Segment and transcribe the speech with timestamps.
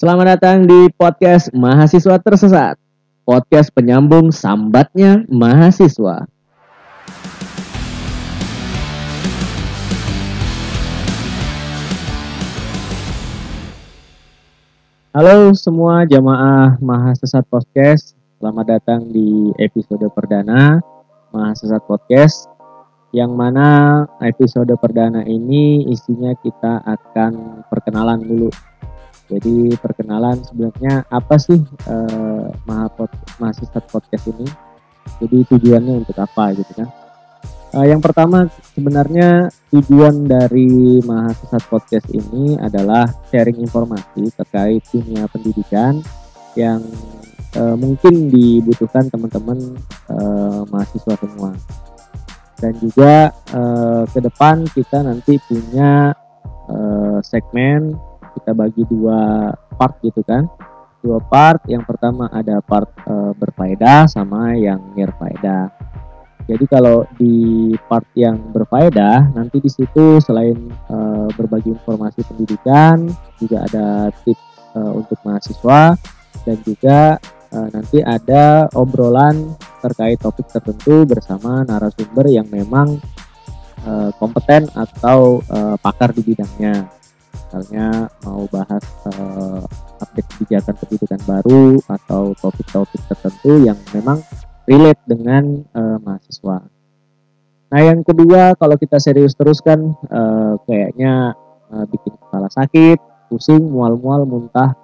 [0.00, 2.80] Selamat datang di podcast Mahasiswa Tersesat.
[3.20, 6.24] Podcast penyambung sambatnya mahasiswa.
[15.12, 18.16] Halo semua jamaah Mahasiswa Podcast.
[18.40, 20.80] Selamat datang di episode perdana
[21.28, 22.48] Mahasiswa Podcast
[23.12, 28.69] yang mana episode perdana ini isinya kita akan perkenalan dulu.
[29.30, 34.46] Jadi perkenalan sebenarnya apa sih eh, Mahapod, Mahasiswa Podcast ini?
[35.22, 36.90] Jadi tujuannya untuk apa gitu kan?
[37.70, 46.02] Eh, yang pertama sebenarnya tujuan dari Mahasiswa Podcast ini adalah sharing informasi terkait dunia pendidikan
[46.58, 46.82] yang
[47.54, 49.78] eh, mungkin dibutuhkan teman-teman
[50.10, 51.54] eh, mahasiswa semua
[52.60, 56.12] dan juga uh, ke depan kita nanti punya
[56.68, 57.96] uh, segmen
[58.40, 60.48] kita bagi dua part gitu kan
[61.00, 65.72] dua part yang pertama ada part uh, berfaedah sama yang nirfaedah
[66.50, 70.56] jadi kalau di part yang berfaedah nanti di situ selain
[70.90, 73.06] uh, berbagi informasi pendidikan
[73.38, 75.94] juga ada tips uh, untuk mahasiswa
[76.42, 77.20] dan juga
[77.54, 83.00] uh, nanti ada obrolan terkait topik tertentu bersama narasumber yang memang
[83.86, 86.99] uh, kompeten atau uh, pakar di bidangnya.
[87.50, 89.58] Misalnya mau bahas uh,
[89.98, 94.22] update kebijakan pendidikan baru atau topik-topik tertentu yang memang
[94.70, 96.62] relate dengan uh, mahasiswa.
[97.74, 99.82] Nah yang kedua kalau kita serius terus kan
[100.14, 101.34] uh, kayaknya
[101.74, 104.78] uh, bikin kepala sakit, pusing, mual-mual, muntah,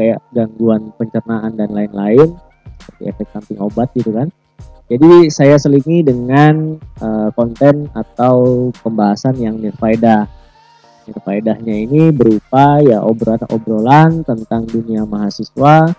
[0.00, 2.32] kayak gangguan pencernaan dan lain-lain
[2.80, 4.32] seperti efek samping obat gitu kan.
[4.88, 10.30] Jadi saya selingi dengan uh, konten atau pembahasan yang nirfaedah.
[11.06, 15.94] Nirfaedahnya ini berupa ya obrolan-obrolan tentang dunia mahasiswa,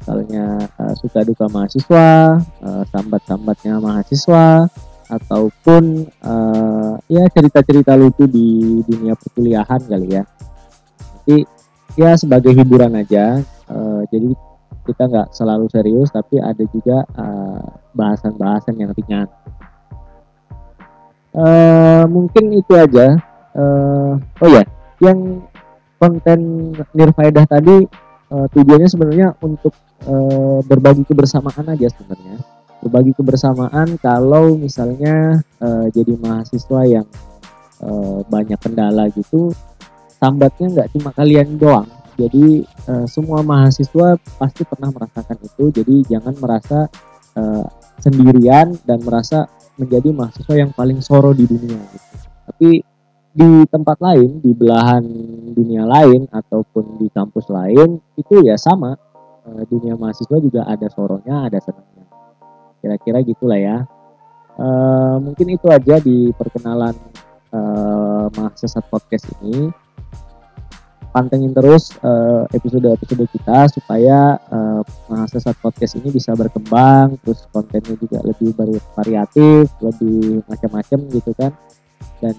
[0.00, 4.68] misalnya uh, suka duka mahasiswa, uh, sambat-sambatnya mahasiswa,
[5.08, 10.22] ataupun uh, ya cerita-cerita lucu di dunia perkuliahan kali ya.
[11.24, 11.48] Jadi
[11.96, 13.40] ya sebagai hiburan aja.
[13.70, 14.36] Uh, jadi
[14.90, 19.28] kita nggak selalu serius tapi ada juga eh, bahasan-bahasan uh, yang ringan
[21.36, 23.20] uh, mungkin itu aja
[23.56, 24.64] uh, oh ya
[25.00, 25.42] yang
[26.00, 27.84] konten nirfaedah tadi
[28.32, 29.72] uh, tujuannya sebenarnya untuk
[30.08, 32.40] uh, berbagi kebersamaan aja sebenarnya
[32.80, 37.06] berbagi kebersamaan kalau misalnya uh, jadi mahasiswa yang
[37.84, 39.52] uh, banyak kendala gitu
[40.20, 41.88] sambatnya nggak cuma kalian doang
[42.20, 45.72] jadi uh, semua mahasiswa pasti pernah merasakan itu.
[45.72, 46.84] Jadi jangan merasa
[47.40, 47.64] uh,
[47.96, 49.48] sendirian dan merasa
[49.80, 51.80] menjadi mahasiswa yang paling soro di dunia.
[51.80, 52.16] Gitu.
[52.44, 52.70] Tapi
[53.40, 55.00] di tempat lain, di belahan
[55.56, 58.92] dunia lain ataupun di kampus lain itu ya sama.
[59.40, 62.04] Uh, dunia mahasiswa juga ada soronya, ada senangnya.
[62.84, 63.88] Kira-kira gitulah ya.
[64.60, 66.92] Uh, mungkin itu aja di perkenalan
[67.56, 69.72] uh, mahasiswa podcast ini
[71.10, 71.90] pantengin terus
[72.54, 74.78] episode-episode kita supaya uh,
[75.10, 78.54] mahasiswa podcast ini bisa berkembang terus kontennya juga lebih
[78.94, 81.50] variatif lebih macam-macam gitu kan
[82.22, 82.38] dan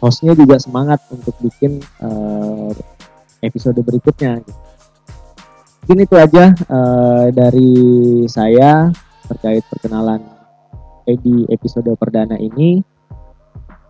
[0.00, 2.72] hostnya juga semangat untuk bikin uh,
[3.44, 4.40] episode berikutnya
[5.84, 7.72] mungkin itu aja uh, dari
[8.24, 8.88] saya
[9.28, 10.20] terkait perkenalan
[11.04, 12.80] di episode perdana ini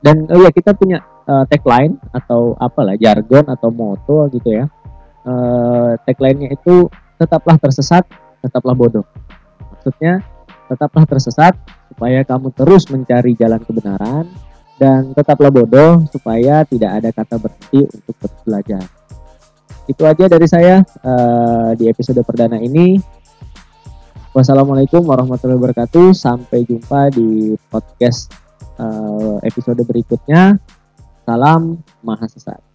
[0.04, 4.69] dan oh ya kita punya uh, tagline atau apalah jargon atau moto gitu ya.
[5.25, 8.04] Uh, tagline-nya itu tetaplah tersesat,
[8.44, 9.09] tetaplah bodoh.
[9.72, 10.20] Maksudnya
[10.69, 11.56] tetaplah tersesat
[11.88, 14.28] supaya kamu terus mencari jalan kebenaran
[14.78, 18.84] dan tetaplah bodoh supaya tidak ada kata berhenti untuk belajar.
[19.84, 22.96] Itu aja dari saya uh, di episode perdana ini.
[24.34, 26.10] Wassalamualaikum warahmatullahi wabarakatuh.
[26.10, 28.34] Sampai jumpa di podcast
[28.80, 30.58] uh, episode berikutnya.
[31.22, 32.73] Salam Mahasiswa.